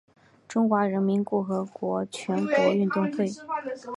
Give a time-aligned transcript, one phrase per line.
[0.47, 3.27] 中华人民共和国全国运动会。